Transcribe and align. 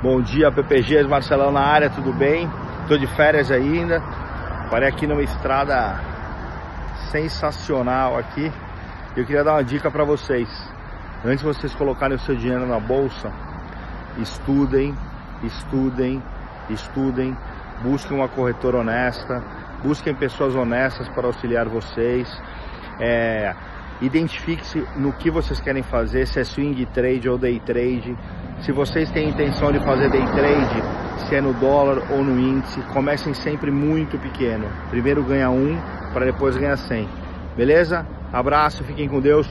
Bom 0.00 0.22
dia, 0.22 0.48
PPGs, 0.52 1.08
Marcelão 1.08 1.50
na 1.50 1.60
área, 1.60 1.90
tudo 1.90 2.12
bem? 2.12 2.48
Tô 2.86 2.96
de 2.96 3.08
férias 3.16 3.50
ainda. 3.50 4.00
Parei 4.70 4.88
aqui 4.88 5.08
numa 5.08 5.24
estrada 5.24 6.00
sensacional 7.10 8.16
aqui. 8.16 8.48
Eu 9.16 9.26
queria 9.26 9.42
dar 9.42 9.54
uma 9.54 9.64
dica 9.64 9.90
para 9.90 10.04
vocês. 10.04 10.48
Antes 11.24 11.40
de 11.40 11.46
vocês 11.46 11.74
colocarem 11.74 12.16
o 12.16 12.20
seu 12.20 12.36
dinheiro 12.36 12.64
na 12.64 12.78
bolsa, 12.78 13.32
estudem, 14.18 14.94
estudem, 15.42 16.22
estudem, 16.70 17.36
busquem 17.82 18.16
uma 18.16 18.28
corretora 18.28 18.78
honesta, 18.78 19.42
busquem 19.82 20.14
pessoas 20.14 20.54
honestas 20.54 21.08
para 21.08 21.26
auxiliar 21.26 21.68
vocês. 21.68 22.40
É, 23.00 23.52
Identifique-se 24.00 24.86
no 24.94 25.12
que 25.12 25.28
vocês 25.28 25.60
querem 25.60 25.82
fazer, 25.82 26.26
se 26.26 26.38
é 26.38 26.44
swing 26.44 26.86
trade 26.86 27.28
ou 27.28 27.36
day 27.36 27.58
trade. 27.58 28.16
Se 28.62 28.72
vocês 28.72 29.10
têm 29.10 29.28
intenção 29.28 29.72
de 29.72 29.78
fazer 29.80 30.10
day 30.10 30.24
trade, 30.34 30.82
se 31.28 31.36
é 31.36 31.40
no 31.40 31.52
dólar 31.54 32.02
ou 32.10 32.24
no 32.24 32.38
índice, 32.38 32.80
comecem 32.92 33.32
sempre 33.32 33.70
muito 33.70 34.18
pequeno. 34.18 34.66
Primeiro 34.90 35.22
ganha 35.22 35.48
um, 35.48 35.78
para 36.12 36.26
depois 36.26 36.56
ganhar 36.56 36.76
100. 36.76 37.08
Beleza? 37.56 38.06
Abraço, 38.32 38.82
fiquem 38.84 39.08
com 39.08 39.20
Deus. 39.20 39.48